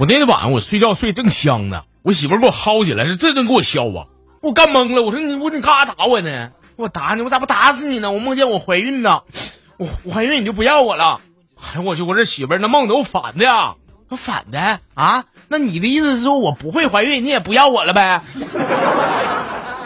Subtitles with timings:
[0.00, 4.06] 我那天晚上我睡觉睡正香呢，我媳妇儿给我薅起来，是这顿给我削啊，
[4.40, 5.02] 我干懵了。
[5.02, 6.50] 我说你我你干啥打我呢？
[6.76, 8.12] 我打你，我咋不打死你呢？
[8.12, 9.22] 我梦见我怀孕呢，
[9.76, 11.20] 我我怀孕你就不要我了。
[11.56, 13.74] 哎呦我去，我这媳妇儿那梦都反的呀，
[14.08, 15.24] 我反的啊？
[15.48, 18.22] 那你的意思是说我不会怀孕，你也不要我了呗？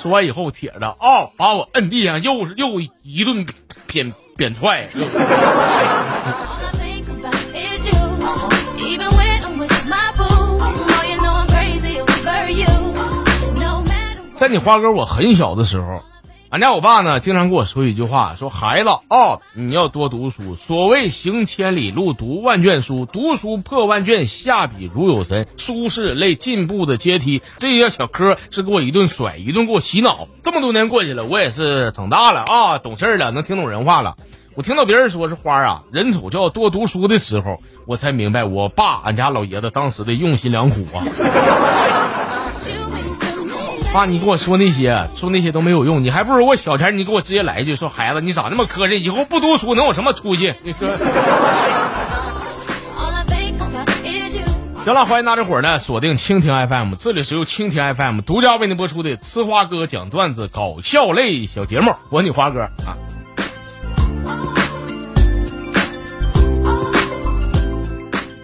[0.00, 3.46] 说完以后，铁子啊、把我摁地上，又又一顿
[3.86, 4.86] 扁扁踹。
[14.34, 16.02] 在你花哥我很小的时候，
[16.48, 20.54] 俺家我爸呢经常跟我说一句话，说孩子啊、你要多读书。
[20.54, 25.48] 所谓行千里路，读万卷书，读书破万卷，下笔如有神。
[25.56, 27.42] 书是人类进步的阶梯。
[27.58, 30.28] 这些小科是给我一顿甩，一顿给我洗脑。
[30.40, 34.16] 这么多年过去了，我也是长大了啊，懂事了，能听懂人话了。
[34.54, 41.02] 我听到别人说是花啊，人丑就要多读书的时候，我才明白我爸俺家老爷子当时的用心良苦啊。
[43.92, 50.52] 爸，你跟我说那些，说那些都没有用，你还不如我小前你给我直接来一句，说孩子你咋那么磕碜，以后不读书能有什么出息？
[50.62, 50.88] 你说
[54.84, 62.94] 行了，欢迎大家伙儿呢锁定蜻蜓 FM，这里是由蜻蜓 FM 独家为您播出的吃花哥讲段子搞笑类小节目，我是你花哥啊。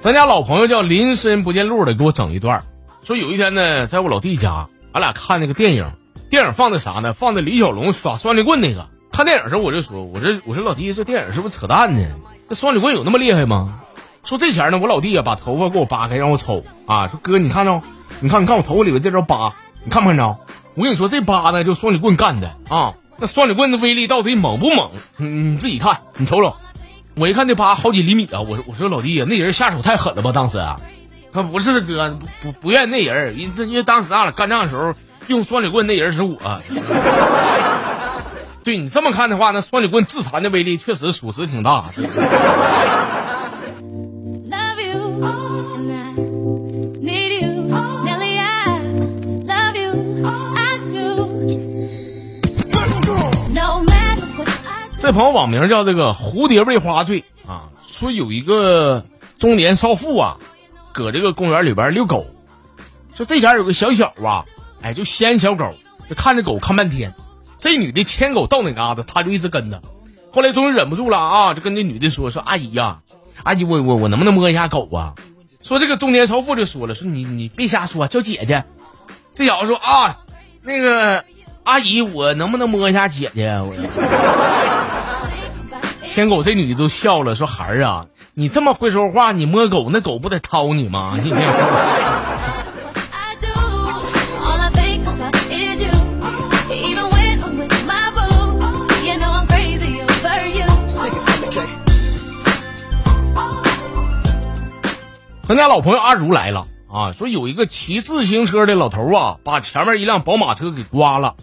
[0.00, 2.64] 咱家老朋友叫林深不见路的，给我整一段，
[3.04, 5.90] 说有一天呢，在我老弟家，俺俩看那个电影，
[6.30, 7.12] 电影放的啥呢？
[7.12, 8.86] 放的李小龙耍双截棍那个。
[9.10, 12.06] 看电影时候我就说，我这我说老弟，这电影是不是扯淡呢？
[12.48, 13.80] 这双截棍有那么厉害吗？
[14.22, 17.82] 说这前呢，我老弟啊把头发给我扒开让我瞅啊，说哥你看着，
[18.20, 20.38] 你看你看我头发里边这条疤，你看没看着？
[20.76, 24.90] 我跟你说这疤呢就双截棍干的啊，那双截棍的威力到底猛不猛？
[25.16, 26.54] 你你自己看，你瞅瞅。
[27.16, 30.30] 我一看这疤好几厘米啊，我说我说老弟呀，那人下手太狠了吧？
[30.30, 30.64] 当时，
[31.34, 34.94] 他不是哥，不不愿意那人，因因为当时俺俩干仗的时候
[35.26, 36.38] 用双截棍那人是我。
[38.62, 41.86] 对你这么看的话，那双截棍自残的威力确实属实挺大。
[44.48, 46.14] Love you, and I
[47.02, 47.64] need you,
[48.04, 48.38] Nelly.
[48.38, 48.78] I
[49.44, 49.90] love you,
[50.54, 51.26] I do.
[53.52, 59.04] No matter what I 这朋友网名叫这个蝴蝶为花醉啊，说有一个
[59.38, 60.36] 中年少妇啊，
[60.94, 62.24] 搁这个公园里边遛狗，
[63.14, 64.46] 说这前有个小小啊，
[64.80, 65.74] 哎，就掀小狗，
[66.08, 67.12] 就看着狗看半天，
[67.58, 69.82] 这女的牵狗到哪嘎达，他就一直跟着，
[70.30, 73.00] 后来终于忍不住了啊，就跟这女的说说阿姨呀、
[73.42, 75.14] 阿姨我我我能不能摸一下狗啊？
[75.62, 78.62] 说这个中年少妇就说了，说你你别瞎说，叫姐姐。
[79.34, 80.16] 这小子说啊，
[80.62, 81.24] 那个
[81.64, 83.48] 阿姨我能不能摸一下姐姐？
[83.64, 85.13] 我。
[86.14, 91.18] 牵狗这女的都笑了，说孩儿啊，你这么会说话，你摸狗那狗不得掏你吗？
[91.20, 91.36] 你 you.
[105.48, 111.34] 咱家老朋友阿如来了啊，说有一个骑自行车的老头啊，把前面一辆宝马车给刮了。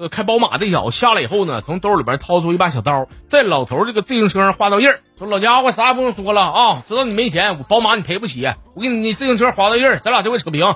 [0.00, 10.74] 说开宝马这小子下来以后呢，从兜里边掏出一把小刀，在老头这个自行车上划道印儿，说老家伙啥也不用说了啊，知道你没钱，我宝马你赔不起，我给你你自行车划道印儿，咱俩这回扯平。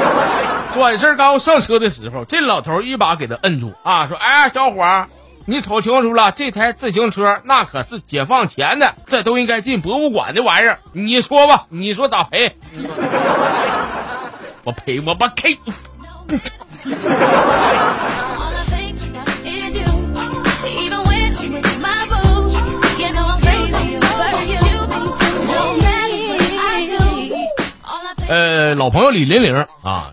[0.72, 5.08] 转身刚上车的时候，这老头一把给他摁住啊，说：“哎，小伙儿，
[5.44, 10.78] 你瞅清楚了，这台自行车那可是解放前的，这都应该进博物馆的玩意儿。
[10.92, 12.56] 你说吧，你说咋赔？
[14.64, 15.58] 我赔我把 K。
[28.28, 30.12] 呃，老朋友李玲玲啊，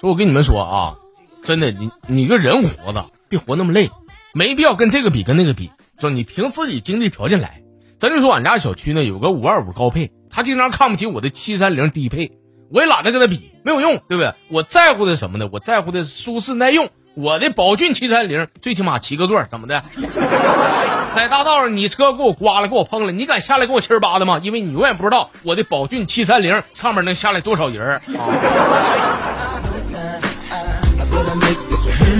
[0.00, 0.96] 说我跟你们说啊，
[1.42, 3.90] 真的，你你个人活着别活那么累，
[4.32, 5.70] 没必要跟这个比跟那个比，
[6.00, 7.62] 说你凭自己经济条件来。
[7.98, 12.32] 咱就说俺家小区呢有个五二五高配，他经常看不起我的七三零低配，
[12.70, 14.32] 我也懒得跟他比，没有用，对不对？
[14.48, 15.46] 我在乎的什么呢？
[15.52, 16.88] 我在乎的舒适耐用。
[17.16, 19.82] 我的宝骏七三零最起码七个座，怎么的？
[21.16, 24.38] 在大道上你车给我刮了，给我碰了，你敢下来给我七儿八的吗？
[24.42, 27.98] 因为你永远不知道我的宝骏七三零上面能下来多少人.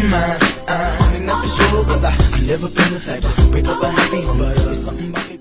[0.09, 0.39] Uh,
[0.69, 0.87] uh.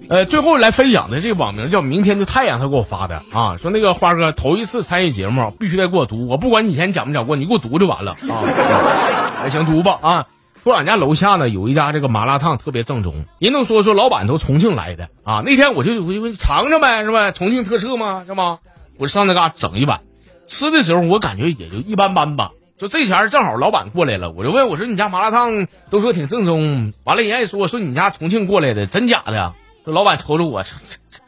[0.07, 9.24] 呃，最后来分享的这个网名叫“明天的太阳”，他给我发的啊，说那个花哥头一次参与节目，必须得给我读，我不管你以前讲没讲过，你给我读就完了啊。
[9.45, 10.25] 那行读吧啊。
[10.63, 15.43] 说俺家楼下呢有一家这个麻辣烫特别正宗，人都说说老板都重庆来的啊。
[15.45, 17.29] 那天我就我就尝尝呗，是吧？
[17.29, 18.57] 重庆特色嘛，是吧？
[18.97, 20.01] 我上那嘎整一碗，
[20.47, 22.49] 吃的时候我感觉也就一般般吧。
[22.79, 29.53] 就这前儿正好老板过来了，我就问我说你家麻辣烫都说挺正宗，完了人家也说说你家重庆过来的，真假的呀？
[29.85, 30.63] 这老板瞅瞅我，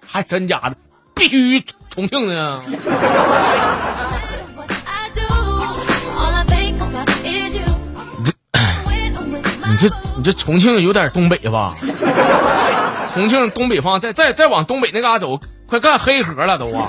[0.03, 0.75] 还真假的，
[1.13, 2.59] 必须重庆的呀。
[9.79, 11.75] 你这你这重庆有点东北吧？
[13.13, 16.87] 重庆东北方，再再再往东北那嘎走，快干黑河了都啊！